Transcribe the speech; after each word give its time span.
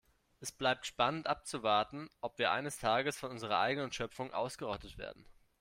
Es 0.39 0.51
bleibt 0.51 0.87
spannend 0.87 1.27
abzuwarten, 1.27 2.09
ob 2.21 2.39
wir 2.39 2.51
eines 2.51 2.79
Tages 2.79 3.19
von 3.19 3.29
unserer 3.29 3.59
eigenen 3.59 3.91
Schöpfung 3.91 4.33
ausgerottet 4.33 4.97
werden. 4.97 5.27